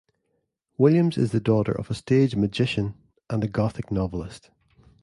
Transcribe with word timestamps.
Williams 0.79 1.15
is 1.15 1.31
the 1.31 1.39
daughter 1.39 1.71
of 1.71 1.91
a 1.91 1.93
stage 1.93 2.35
magician 2.35 2.95
and 3.29 3.43
a 3.43 3.47
Gothic 3.47 3.91
novelist. 3.91 4.49